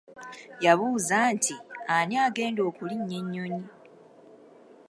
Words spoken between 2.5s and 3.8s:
okulinnya ennyonyi?